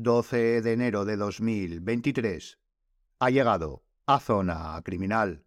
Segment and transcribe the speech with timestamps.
[0.00, 2.60] 12 de enero de 2023.
[3.18, 5.44] Ha llegado a Zona Criminal.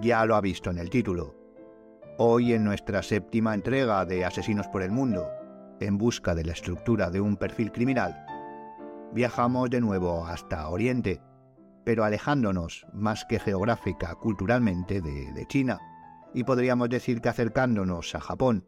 [0.00, 1.34] Ya lo ha visto en el título.
[2.18, 5.28] Hoy en nuestra séptima entrega de Asesinos por el Mundo,
[5.80, 8.24] en busca de la estructura de un perfil criminal,
[9.12, 11.20] viajamos de nuevo hasta Oriente,
[11.84, 15.78] pero alejándonos más que geográfica, culturalmente, de, China,
[16.34, 18.66] y podríamos decir que acercándonos a Japón,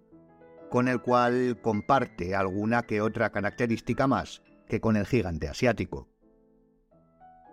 [0.70, 6.09] con el cual comparte alguna que otra característica más que con el gigante asiático.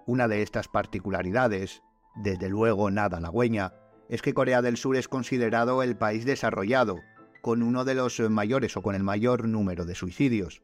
[0.07, 1.84] Una de estas particularidades,
[2.15, 3.73] desde luego nada halagüeña,
[4.07, 6.98] es que Corea del Sur es considerado el país desarrollado,
[7.41, 10.63] con uno de los mayores o con el mayor número de suicidios,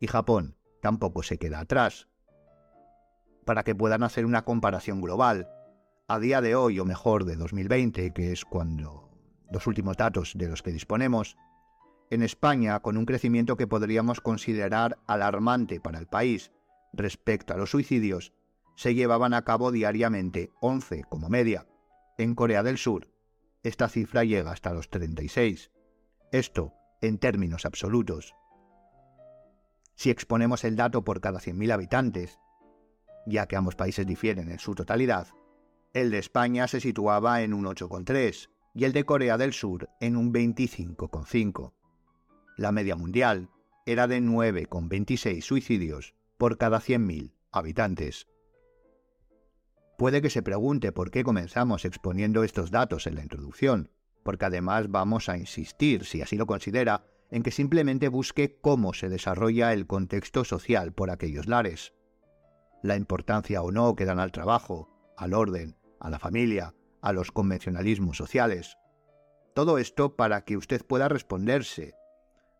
[0.00, 2.08] y Japón, tampoco se queda atrás.
[3.44, 5.48] Para que puedan hacer una comparación global,
[6.08, 9.08] a día de hoy, o mejor de 2020, que es cuando
[9.50, 11.36] los últimos datos de los que disponemos,
[12.10, 16.50] en España, con un crecimiento que podríamos considerar alarmante para el país
[16.92, 18.32] respecto a los suicidios,
[18.74, 21.66] se llevaban a cabo diariamente 11 como media.
[22.18, 23.08] En Corea del Sur,
[23.62, 25.70] esta cifra llega hasta los 36.
[26.32, 28.34] Esto en términos absolutos.
[30.00, 32.38] Si exponemos el dato por cada 100.000 habitantes,
[33.26, 35.28] ya que ambos países difieren en su totalidad,
[35.92, 40.16] el de España se situaba en un 8,3 y el de Corea del Sur en
[40.16, 41.74] un 25,5.
[42.56, 43.50] La media mundial
[43.84, 48.26] era de 9,26 suicidios por cada 100.000 habitantes.
[49.98, 53.90] Puede que se pregunte por qué comenzamos exponiendo estos datos en la introducción,
[54.22, 59.08] porque además vamos a insistir, si así lo considera, en que simplemente busque cómo se
[59.08, 61.94] desarrolla el contexto social por aquellos lares.
[62.82, 67.30] La importancia o no que dan al trabajo, al orden, a la familia, a los
[67.30, 68.76] convencionalismos sociales.
[69.54, 71.94] Todo esto para que usted pueda responderse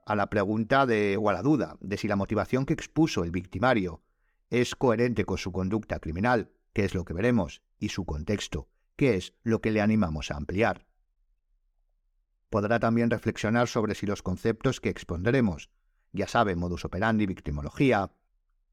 [0.07, 3.31] a la pregunta de o a la duda de si la motivación que expuso el
[3.31, 4.03] victimario
[4.51, 9.15] es coherente con su conducta criminal, que es lo que veremos, y su contexto, que
[9.15, 10.87] es lo que le animamos a ampliar.
[12.51, 15.71] Podrá también reflexionar sobre si los conceptos que expondremos,
[16.13, 18.13] ya sabe, modus operandi, victimología,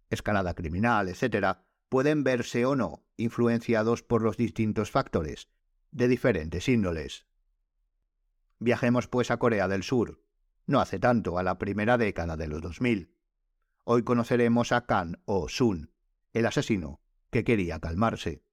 [0.10, 5.50] escalada criminal, etc., pueden verse o no influenciados por los distintos factores
[5.92, 7.26] de diferentes índoles.
[8.60, 10.22] Viajemos pues a Corea del Sur,
[10.66, 13.16] no hace tanto, a la primera década de los 2000.
[13.86, 15.94] Hoy conoceremos a Kan o Sun,
[16.34, 17.00] el asesino
[17.30, 18.44] que quería calmarse.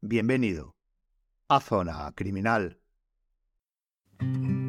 [0.00, 0.76] Bienvenido
[1.48, 2.80] a Zona Criminal.
[4.18, 4.65] Thank you.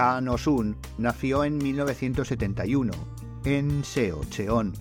[0.00, 2.92] No-sun nació en 1971
[3.44, 4.72] en Seocheon.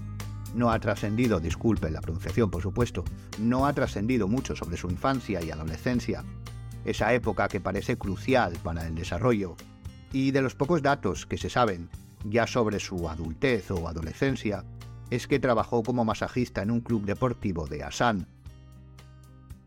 [0.55, 3.03] No ha trascendido, disculpe la pronunciación por supuesto,
[3.37, 6.23] no ha trascendido mucho sobre su infancia y adolescencia,
[6.85, 9.57] esa época que parece crucial para el desarrollo,
[10.13, 11.89] y de los pocos datos que se saben
[12.23, 14.63] ya sobre su adultez o adolescencia,
[15.09, 18.25] es que trabajó como masajista en un club deportivo de Asan.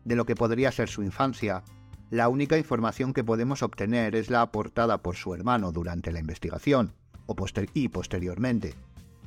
[0.03, 1.63] De lo que podría ser su infancia,
[2.13, 6.93] la única información que podemos obtener es la aportada por su hermano durante la investigación,
[7.25, 7.35] o
[7.73, 8.75] y posteriormente,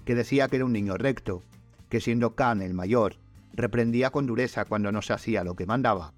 [0.05, 1.43] que decía que era un niño recto,
[1.89, 3.17] que siendo Khan el mayor,
[3.55, 6.15] reprendía con dureza cuando no se hacía lo que mandaba,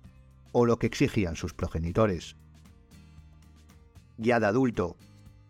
[0.52, 2.36] o lo que exigían sus progenitores.
[4.18, 4.94] Ya de adulto,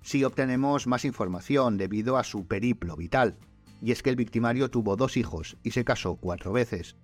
[0.03, 3.37] sí obtenemos más información debido a su periplo vital,
[3.83, 6.95] y es que el victimario tuvo dos hijos y se casó cuatro veces.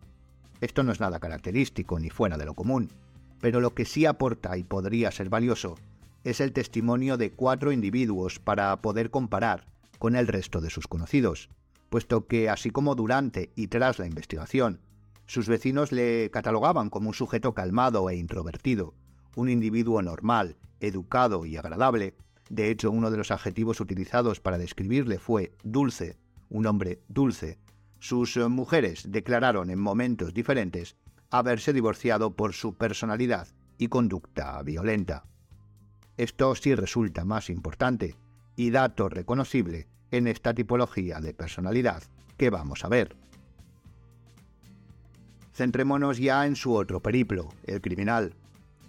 [0.60, 2.90] Esto no es nada característico ni fuera de lo común
[3.44, 5.74] pero lo que sí aporta y podría ser valioso
[6.24, 9.66] es el testimonio de cuatro individuos para poder comparar
[9.98, 11.50] con el resto de sus conocidos,
[11.90, 14.80] puesto que así como durante y tras la investigación,
[15.26, 18.94] sus vecinos le catalogaban como un sujeto calmado e introvertido,
[19.36, 22.14] un individuo normal, educado y agradable.
[22.48, 26.16] De hecho, uno de los adjetivos utilizados para describirle fue dulce,
[26.48, 27.58] un hombre dulce.
[27.98, 30.96] Sus mujeres declararon en momentos diferentes
[31.38, 35.24] haberse divorciado por su personalidad y conducta violenta.
[36.16, 38.14] Esto sí resulta más importante
[38.54, 42.04] y dato reconocible en esta tipología de personalidad
[42.36, 43.16] que vamos a ver.
[45.52, 48.34] Centrémonos ya en su otro periplo, el criminal.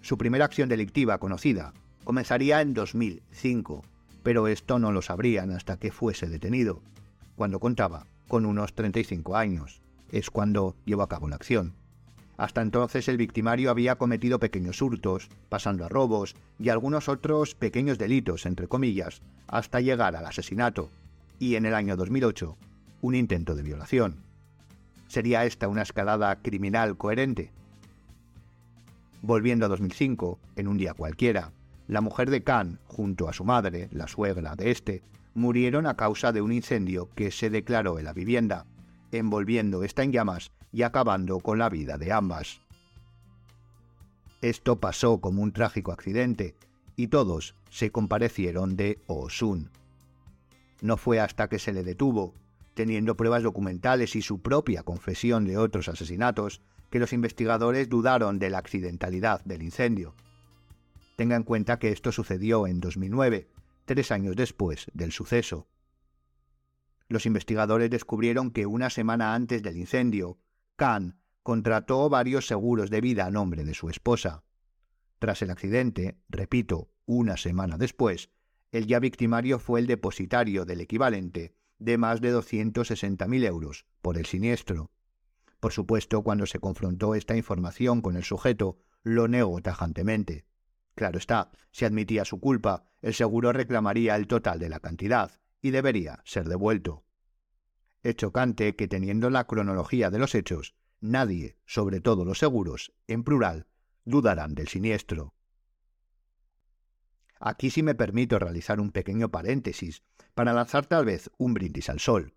[0.01, 3.81] Su primera acción delictiva conocida comenzaría en 2005,
[4.21, 6.83] pero esto no lo sabrían hasta que fuese detenido,
[7.35, 9.81] cuando contaba con unos 35 años.
[10.11, 11.73] Es cuando llevó a cabo la acción.
[12.37, 17.97] Hasta entonces el victimario había cometido pequeños hurtos, pasando a robos y algunos otros pequeños
[17.97, 20.89] delitos, entre comillas, hasta llegar al asesinato,
[21.39, 22.57] y en el año 2008,
[23.01, 24.17] un intento de violación.
[25.07, 27.51] ¿Sería esta una escalada criminal coherente?
[29.21, 31.51] Volviendo a 2005, en un día cualquiera,
[31.87, 35.03] la mujer de Khan, junto a su madre, la suegra de este,
[35.35, 38.65] murieron a causa de un incendio que se declaró en la vivienda,
[39.11, 42.59] envolviendo esta en llamas y acabando con la vida de ambas.
[44.41, 46.53] Esto pasó como un trágico accidente
[46.97, 49.69] y todos se comparecieron de Osun.
[50.81, 52.33] No fue hasta que se le detuvo
[52.73, 58.49] teniendo pruebas documentales y su propia confesión de otros asesinatos, que los investigadores dudaron de
[58.49, 60.13] la accidentalidad del incendio.
[61.15, 63.47] Tenga en cuenta que esto sucedió en 2009,
[63.85, 65.69] tres años después del suceso.
[67.07, 70.37] Los investigadores descubrieron que una semana antes del incendio,
[70.75, 74.43] Khan contrató varios seguros de vida a nombre de su esposa.
[75.19, 78.29] Tras el accidente, repito, una semana después,
[78.71, 84.25] el ya victimario fue el depositario del equivalente de más de 260.000 euros por el
[84.25, 84.91] siniestro.
[85.59, 90.45] Por supuesto, cuando se confrontó esta información con el sujeto, lo negó tajantemente.
[90.95, 95.71] Claro está, si admitía su culpa, el seguro reclamaría el total de la cantidad y
[95.71, 97.04] debería ser devuelto.
[98.05, 103.23] Es chocante que teniendo la cronología de los hechos, nadie, sobre todo los seguros, en
[103.23, 103.65] plural,
[104.03, 105.33] dudarán del siniestro.
[107.39, 110.03] Aquí sí me permito realizar un pequeño paréntesis
[110.35, 112.35] para lanzar tal vez un brindis al sol,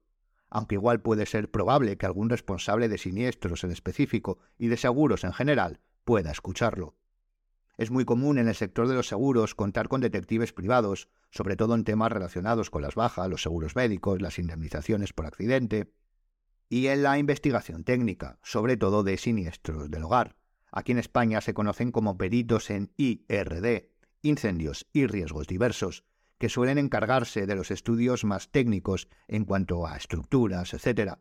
[0.48, 5.22] aunque igual puede ser probable que algún responsable de siniestros en específico y de seguros
[5.22, 6.96] en general pueda escucharlo.
[7.78, 11.76] Es muy común en el sector de los seguros contar con detectives privados, sobre todo
[11.76, 15.92] en temas relacionados con las bajas, los seguros médicos, las indemnizaciones por accidente,
[16.68, 20.34] y en la investigación técnica, sobre todo de siniestros del hogar.
[20.72, 23.90] Aquí en España se conocen como peritos en IRD,
[24.22, 26.04] incendios y riesgos diversos,
[26.38, 31.14] que suelen encargarse de los estudios más técnicos en cuanto a estructuras, etc.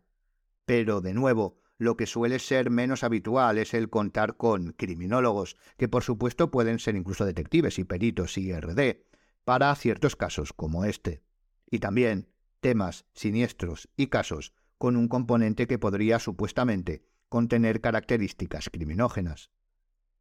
[0.66, 5.88] Pero, de nuevo, lo que suele ser menos habitual es el contar con criminólogos, que
[5.88, 9.04] por supuesto pueden ser incluso detectives y peritos IRD,
[9.44, 11.22] para ciertos casos como este.
[11.70, 12.30] Y también
[12.60, 19.52] temas siniestros y casos con un componente que podría supuestamente contener características criminógenas.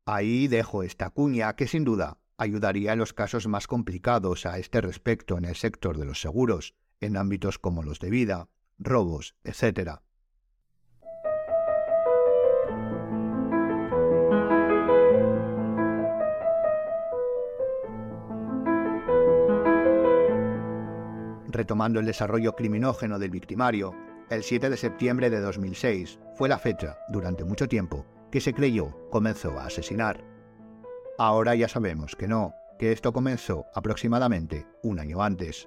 [0.05, 4.81] Ahí dejo esta cuña que sin duda ayudaría en los casos más complicados a este
[4.81, 8.49] respecto en el sector de los seguros, en ámbitos como los de vida,
[8.79, 10.01] robos, etc.
[21.57, 23.95] Retomando el desarrollo criminógeno del victimario,
[24.29, 29.09] el 7 de septiembre de 2006 fue la fecha, durante mucho tiempo, que se creyó
[29.09, 30.23] comenzó a asesinar.
[31.17, 35.67] Ahora ya sabemos que no, que esto comenzó aproximadamente un año antes.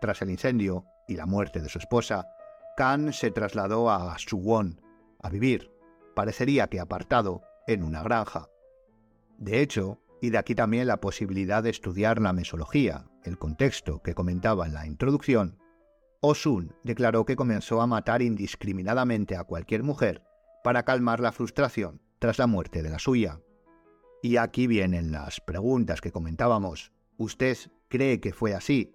[0.00, 2.24] Tras el incendio y la muerte de su esposa,
[2.76, 4.80] Khan se trasladó a Suwon
[5.20, 5.72] a vivir,
[6.14, 8.46] parecería que apartado, en una granja.
[9.36, 14.14] De hecho, y de aquí también la posibilidad de estudiar la mesología, el contexto que
[14.14, 15.58] comentaba en la introducción,
[16.20, 20.22] Osun declaró que comenzó a matar indiscriminadamente a cualquier mujer
[20.62, 23.40] para calmar la frustración tras la muerte de la suya.
[24.22, 26.92] Y aquí vienen las preguntas que comentábamos.
[27.18, 28.94] ¿Usted cree que fue así?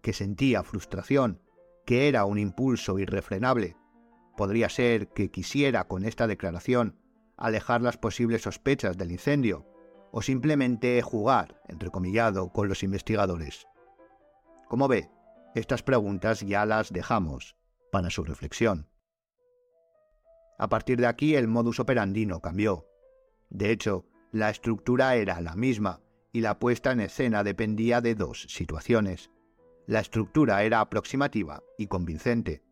[0.00, 1.42] ¿Que sentía frustración?
[1.84, 3.76] ¿Que era un impulso irrefrenable?
[4.34, 6.96] ¿Podría ser que quisiera con esta declaración
[7.36, 9.66] alejar las posibles sospechas del incendio?
[10.12, 13.66] ¿O simplemente jugar, entrecomillado, con los investigadores?
[14.70, 15.10] Como ve,
[15.56, 17.56] estas preguntas ya las dejamos
[17.90, 18.88] para su reflexión.
[20.60, 22.86] A partir de aquí el modus operandi no cambió.
[23.48, 28.46] De hecho, la estructura era la misma y la puesta en escena dependía de dos
[28.48, 29.32] situaciones.
[29.88, 32.62] La estructura era aproximativa y convincente.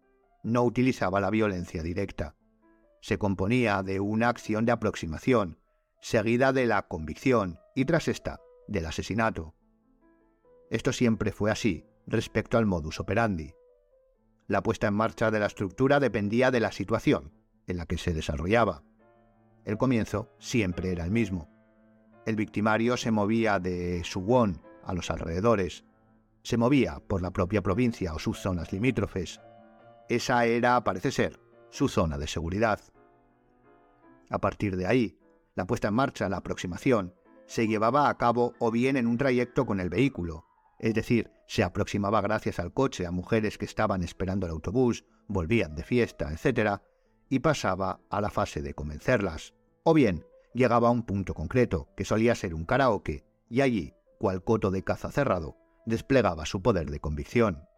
[0.45, 2.37] No utilizaba la violencia directa.
[3.01, 5.59] Se componía de una acción de aproximación,
[6.01, 8.39] seguida de la convicción y tras esta,
[8.69, 9.58] del asesinato.
[10.71, 13.55] Esto siempre fue así respecto al modus operandi.
[14.47, 17.33] La puesta en marcha de la estructura dependía de la situación
[17.67, 18.83] en la que se desarrollaba.
[19.65, 21.51] El comienzo siempre era el mismo.
[22.25, 25.85] El victimario se movía de Suwon a los alrededores.
[26.43, 29.41] Se movía por la propia provincia o sus zonas limítrofes.
[30.09, 31.39] Esa era, parece ser,
[31.71, 32.81] su zona de seguridad.
[34.31, 35.19] A partir de ahí,
[35.55, 37.15] la puesta en marcha, la aproximación,
[37.47, 40.48] se llevaba a cabo o bien en un trayecto con el vehículo,
[40.79, 45.75] es decir, se aproximaba gracias al coche a mujeres que estaban esperando el autobús, volvían
[45.75, 46.81] de fiesta, etc.,
[47.29, 52.05] y pasaba a la fase de convencerlas, o bien llegaba a un punto concreto, que
[52.05, 55.57] solía ser un karaoke, y allí, cual coto de caza cerrado,
[55.87, 57.69] desplegaba su poder de convicción.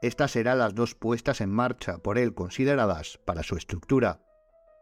[0.00, 4.20] Estas eran las dos puestas en marcha por él consideradas para su estructura.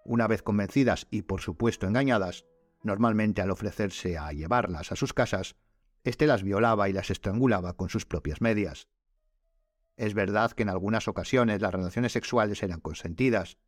[0.05, 2.45] Una vez convencidas y por supuesto engañadas,
[2.83, 5.57] normalmente al ofrecerse a llevarlas a sus casas,
[6.09, 8.89] éste las violaba y las estrangulaba con sus propias medias.
[9.97, 13.59] Es verdad que en algunas ocasiones las relaciones sexuales eran consentidas.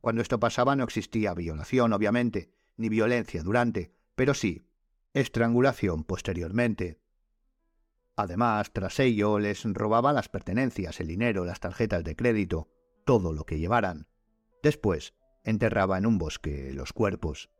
[0.00, 4.66] Cuando esto pasaba no existía violación, obviamente, ni violencia durante, pero sí
[5.14, 6.98] estrangulación posteriormente.
[8.16, 12.68] Además, tras ello, les robaba las pertenencias, el dinero, las tarjetas de crédito,
[13.04, 14.06] todo lo que llevaran.
[14.62, 17.50] Después, enterraba en un bosque los cuerpos.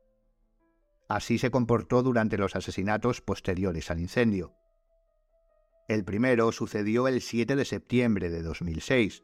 [1.12, 4.54] Así se comportó durante los asesinatos posteriores al incendio.
[5.86, 9.22] El primero sucedió el 7 de septiembre de 2006,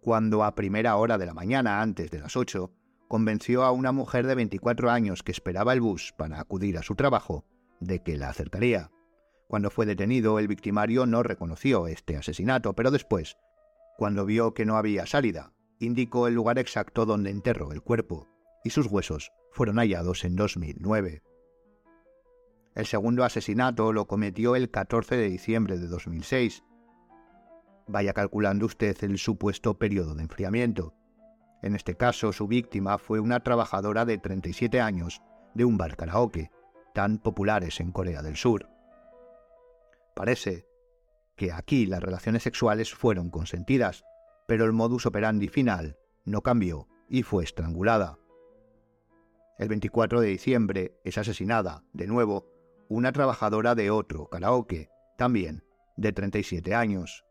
[0.00, 2.70] cuando a primera hora de la mañana, antes de las 8,
[3.08, 6.94] convenció a una mujer de 24 años que esperaba el bus para acudir a su
[6.94, 7.44] trabajo
[7.80, 8.92] de que la acertaría.
[9.48, 13.38] Cuando fue detenido, el victimario no reconoció este asesinato, pero después,
[13.98, 18.28] cuando vio que no había salida, indicó el lugar exacto donde enterró el cuerpo,
[18.64, 21.22] y sus huesos fueron hallados en 2009.
[22.74, 26.64] El segundo asesinato lo cometió el 14 de diciembre de 2006.
[27.86, 30.94] Vaya calculando usted el supuesto periodo de enfriamiento.
[31.62, 35.22] En este caso, su víctima fue una trabajadora de 37 años
[35.54, 36.50] de un bar karaoke,
[36.94, 38.68] tan populares en Corea del Sur.
[40.16, 40.66] Parece
[41.36, 44.04] que aquí las relaciones sexuales fueron consentidas,
[44.46, 48.18] pero el modus operandi final no cambió y fue estrangulada.
[49.56, 52.50] El 24 de diciembre es asesinada, de nuevo,
[52.88, 55.62] una trabajadora de otro karaoke, también
[55.96, 57.24] de 37 años.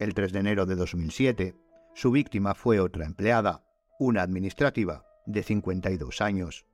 [0.00, 1.54] El 3 de enero de 2007,
[1.94, 3.64] su víctima fue otra empleada,
[4.00, 6.66] una administrativa de 52 años.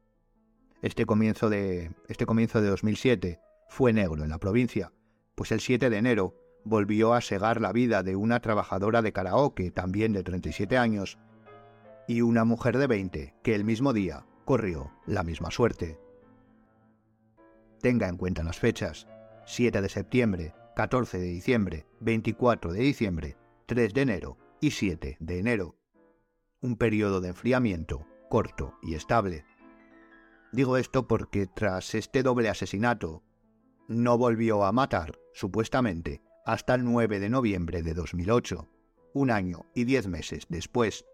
[0.80, 4.94] Este comienzo de, este comienzo de 2007 fue negro en la provincia,
[5.34, 6.34] pues el 7 de enero
[6.64, 11.18] volvió a segar la vida de una trabajadora de karaoke, también de 37 años,
[12.08, 15.96] y una mujer de 20 que el mismo día corrió la misma suerte.
[17.80, 19.06] Tenga en cuenta las fechas.
[19.46, 25.38] 7 de septiembre, 14 de diciembre, 24 de diciembre, 3 de enero y 7 de
[25.38, 25.76] enero.
[26.60, 29.44] Un periodo de enfriamiento corto y estable.
[30.50, 33.22] Digo esto porque tras este doble asesinato,
[33.86, 38.68] no volvió a matar, supuestamente, hasta el 9 de noviembre de 2008,
[39.14, 41.04] un año y diez meses después.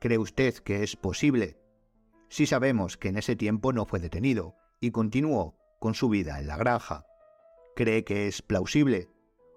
[0.00, 1.62] ¿Cree usted que es posible?
[2.34, 6.48] Si sabemos que en ese tiempo no fue detenido, y continuó con su vida en
[6.48, 7.06] la granja.
[7.76, 9.08] ¿Cree que es plausible?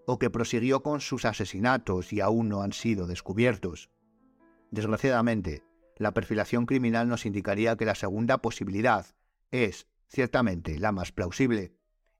[0.05, 3.89] ¿O que prosiguió con sus asesinatos y aún no han sido descubiertos?
[4.69, 5.63] Desgraciadamente,
[5.95, 9.07] la perfilación criminal nos indicaría que la segunda posibilidad
[9.49, 11.73] es, ciertamente, la más plausible.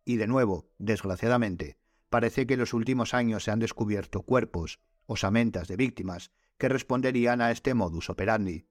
[0.05, 1.77] Y de nuevo, desgraciadamente,
[2.09, 7.41] parece que en los últimos años se han descubierto cuerpos, osamentas de víctimas, que responderían
[7.41, 8.65] a este modus operandi.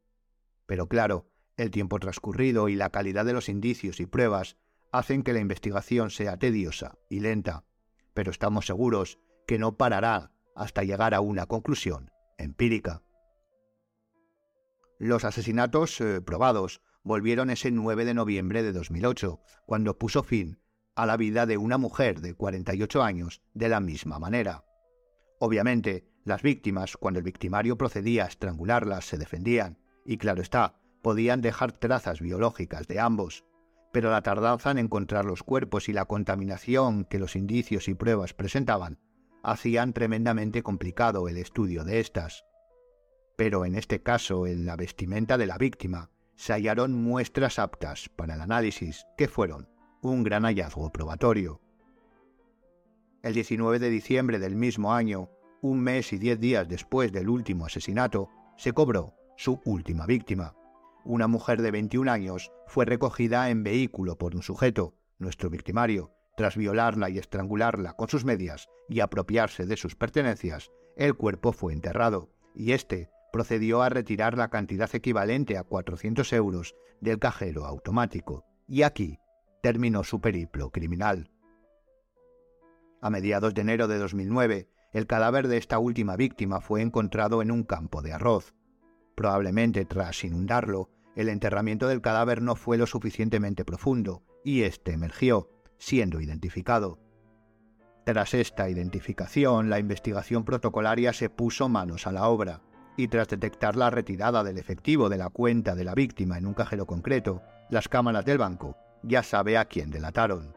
[0.66, 4.56] Pero claro, el tiempo transcurrido y la calidad de los indicios y pruebas
[4.92, 7.64] hacen que la investigación sea tediosa y lenta,
[8.14, 13.02] pero estamos seguros que no parará hasta llegar a una conclusión empírica.
[14.98, 20.58] Los asesinatos eh, probados volvieron ese 9 de noviembre de 2008, cuando puso fin
[20.94, 24.64] a la vida de una mujer de 48 años de la misma manera.
[25.38, 31.40] Obviamente, las víctimas, cuando el victimario procedía a estrangularlas, se defendían, y claro está, podían
[31.40, 33.44] dejar trazas biológicas de ambos,
[33.92, 38.34] pero la tardanza en encontrar los cuerpos y la contaminación que los indicios y pruebas
[38.34, 38.98] presentaban
[39.44, 42.44] hacían tremendamente complicado el estudio de estas.
[43.36, 48.34] Pero en este caso, en la vestimenta de la víctima, se hallaron muestras aptas para
[48.34, 49.68] el análisis, que fueron
[50.02, 51.60] un gran hallazgo probatorio.
[53.22, 55.30] El 19 de diciembre del mismo año,
[55.62, 60.56] un mes y diez días después del último asesinato, se cobró su última víctima,
[61.06, 66.12] una mujer de 21 años fue recogida en vehículo por un sujeto, nuestro victimario.
[66.36, 71.72] Tras violarla y estrangularla con sus medias y apropiarse de sus pertenencias, el cuerpo fue
[71.72, 78.44] enterrado, y éste procedió a retirar la cantidad equivalente a 400 euros del cajero automático.
[78.66, 79.18] Y aquí
[79.62, 81.30] terminó su periplo criminal.
[83.00, 87.50] A mediados de enero de 2009, el cadáver de esta última víctima fue encontrado en
[87.50, 88.54] un campo de arroz.
[89.14, 95.50] Probablemente tras inundarlo, el enterramiento del cadáver no fue lo suficientemente profundo y éste emergió,
[95.78, 97.00] siendo identificado.
[98.04, 102.62] Tras esta identificación, la investigación protocolaria se puso manos a la obra,
[102.96, 106.54] y tras detectar la retirada del efectivo de la cuenta de la víctima en un
[106.54, 110.54] cajero concreto, las cámaras del banco ya sabe a quién delataron.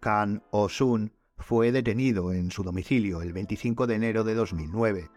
[0.00, 5.10] Khan O-sun fue detenido en su domicilio el 25 de enero de 2009.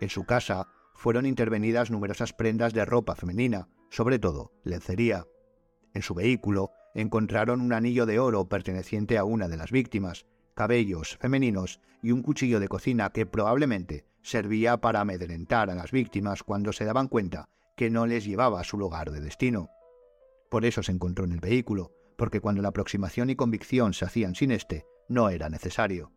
[0.00, 5.28] En su casa fueron intervenidas numerosas prendas de ropa femenina, sobre todo lencería.
[5.94, 11.16] En su vehículo encontraron un anillo de oro perteneciente a una de las víctimas, cabellos
[11.20, 16.72] femeninos y un cuchillo de cocina que probablemente servía para amedrentar a las víctimas cuando
[16.72, 19.70] se daban cuenta que no les llevaba a su lugar de destino.
[20.50, 24.34] Por eso se encontró en el vehículo, porque cuando la aproximación y convicción se hacían
[24.34, 26.10] sin este, no era necesario.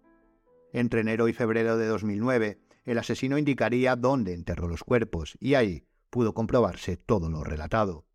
[0.74, 5.86] Entre enero y febrero de 2009, el asesino indicaría dónde enterró los cuerpos y ahí
[6.10, 8.06] pudo comprobarse todo lo relatado.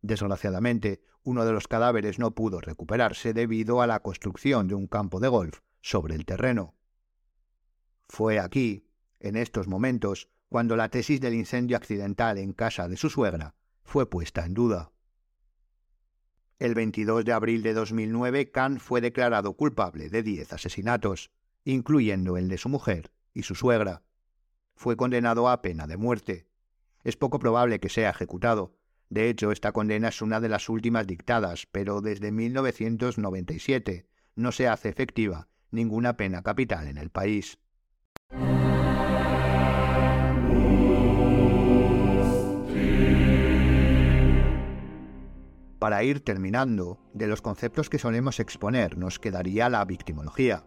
[0.00, 5.20] Desgraciadamente, uno de los cadáveres no pudo recuperarse debido a la construcción de un campo
[5.20, 6.74] de golf sobre el terreno.
[8.08, 8.86] Fue aquí,
[9.20, 14.08] en estos momentos, cuando la tesis del incendio accidental en casa de su suegra fue
[14.08, 14.92] puesta en duda.
[16.58, 21.30] El 22 de abril de 2009, Khan fue declarado culpable de 10 asesinatos,
[21.64, 24.02] incluyendo el de su mujer y su suegra.
[24.74, 26.48] Fue condenado a pena de muerte.
[27.04, 28.74] Es poco probable que sea ejecutado.
[29.10, 34.66] De hecho, esta condena es una de las últimas dictadas, pero desde 1997 no se
[34.66, 37.58] hace efectiva ninguna pena capital en el país.
[45.78, 50.64] Para ir terminando, de los conceptos que solemos exponer nos quedaría la victimología.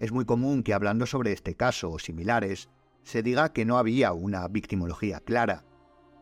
[0.00, 2.70] Es muy común que hablando sobre este caso o similares,
[3.02, 5.66] se diga que no había una victimología clara,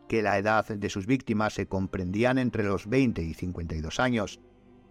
[0.09, 4.41] que la edad de sus víctimas se comprendían entre los 20 y 52 años,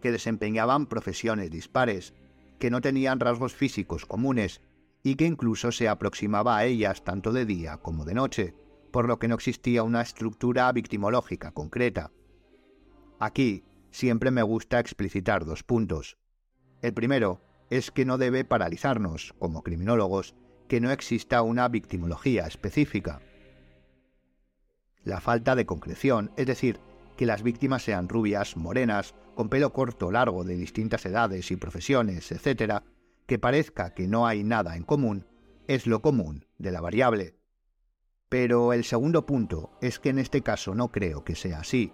[0.00, 2.14] que desempeñaban profesiones dispares,
[2.58, 4.62] que no tenían rasgos físicos comunes
[5.02, 8.54] y que incluso se aproximaba a ellas tanto de día como de noche,
[8.90, 12.10] por lo que no existía una estructura victimológica concreta.
[13.18, 16.16] Aquí siempre me gusta explicitar dos puntos.
[16.80, 20.34] El primero es que no debe paralizarnos, como criminólogos,
[20.68, 23.20] que no exista una victimología específica.
[25.04, 26.80] La falta de concreción, es decir,
[27.16, 32.30] que las víctimas sean rubias, morenas, con pelo corto, largo, de distintas edades y profesiones,
[32.32, 32.82] etc.,
[33.26, 35.26] que parezca que no hay nada en común,
[35.66, 37.36] es lo común de la variable.
[38.28, 41.92] Pero el segundo punto es que en este caso no creo que sea así,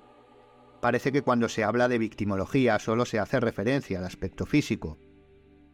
[0.81, 4.99] parece que cuando se habla de victimología solo se hace referencia al aspecto físico,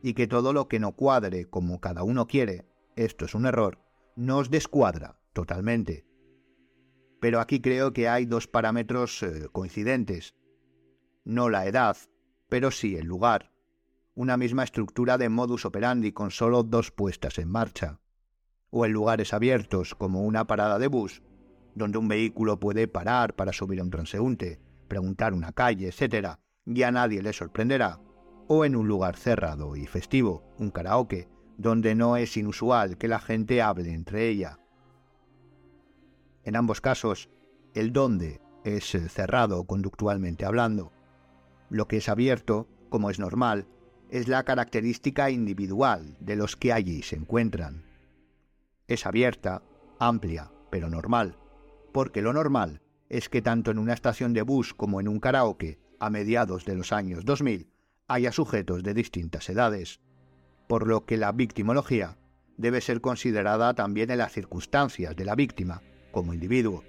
[0.03, 3.79] y que todo lo que no cuadre como cada uno quiere, esto es un error,
[4.17, 6.07] nos descuadra totalmente.
[7.21, 10.35] Pero aquí creo que hay dos parámetros eh, coincidentes.
[11.25, 11.97] No la edad,
[12.49, 13.53] pero sí el lugar.
[14.15, 18.01] Una misma estructura de modus operandi con solo dos puestas en marcha.
[18.71, 21.23] O en lugares abiertos como una parada de bus,
[21.75, 26.91] donde un vehículo puede parar para subir a un transeúnte, preguntar una calle, etc., ya
[26.91, 28.01] nadie le sorprenderá,
[28.53, 33.21] o en un lugar cerrado y festivo, un karaoke, donde no es inusual que la
[33.21, 34.59] gente hable entre ella.
[36.43, 37.31] En ambos casos,
[37.75, 40.91] el dónde es cerrado conductualmente hablando.
[41.69, 43.69] Lo que es abierto, como es normal,
[44.09, 47.85] es la característica individual de los que allí se encuentran.
[48.89, 49.63] Es abierta,
[50.01, 51.37] amplia, pero normal,
[51.93, 55.79] porque lo normal es que tanto en una estación de bus como en un karaoke,
[56.01, 57.71] a mediados de los años 2000,
[58.11, 60.01] haya sujetos de distintas edades,
[60.67, 62.19] por lo que la victimología
[62.57, 66.83] debe ser considerada también en las circunstancias de la víctima como individuo.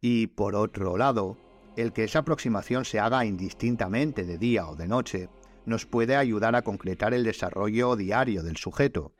[0.00, 1.38] Y por otro lado,
[1.76, 5.28] el que esa aproximación se haga indistintamente de día o de noche
[5.64, 9.14] nos puede ayudar a concretar el desarrollo diario del sujeto.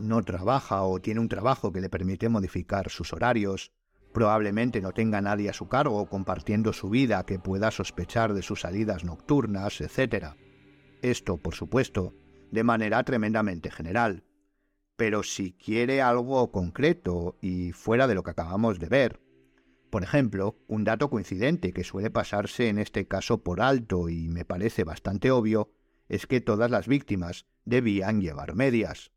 [0.00, 3.70] No trabaja o tiene un trabajo que le permite modificar sus horarios,
[4.12, 8.62] Probablemente no tenga nadie a su cargo compartiendo su vida que pueda sospechar de sus
[8.62, 10.34] salidas nocturnas, etc.
[11.02, 12.14] Esto, por supuesto,
[12.50, 14.24] de manera tremendamente general.
[14.96, 19.20] Pero si quiere algo concreto y fuera de lo que acabamos de ver,
[19.90, 24.44] por ejemplo, un dato coincidente que suele pasarse en este caso por alto y me
[24.44, 25.72] parece bastante obvio,
[26.08, 29.12] es que todas las víctimas debían llevar medias.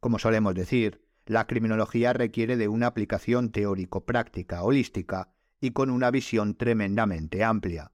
[0.00, 6.54] Como solemos decir, la criminología requiere de una aplicación teórico-práctica holística y con una visión
[6.54, 7.90] tremendamente amplia.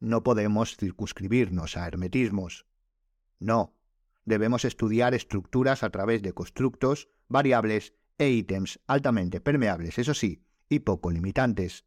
[0.00, 2.66] No podemos circunscribirnos a hermetismos.
[3.38, 3.74] No,
[4.24, 10.80] debemos estudiar estructuras a través de constructos, variables e ítems altamente permeables, eso sí, y
[10.80, 11.84] poco limitantes.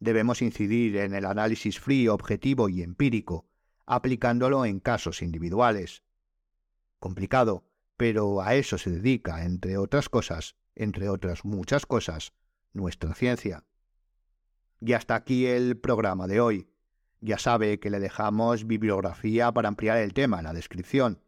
[0.00, 3.46] Debemos incidir en el análisis frío, objetivo y empírico,
[3.86, 6.02] aplicándolo en casos individuales.
[6.98, 7.64] Complicado,
[8.02, 12.32] pero a eso se dedica, entre otras cosas, entre otras muchas cosas,
[12.72, 13.62] nuestra ciencia.
[14.80, 16.68] Y hasta aquí el programa de hoy.
[17.20, 21.22] Ya sabe que le dejamos bibliografía para ampliar el tema en la descripción.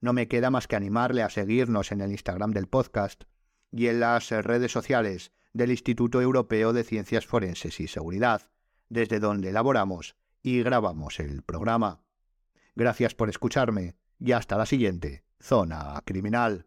[0.00, 3.24] No me queda más que animarle a seguirnos en el Instagram del podcast
[3.70, 8.50] y en las redes sociales del Instituto Europeo de Ciencias Forenses y Seguridad,
[8.88, 12.00] desde donde elaboramos y grabamos el programa.
[12.74, 16.62] Gracias por escucharme y hasta la siguiente Zona Criminal.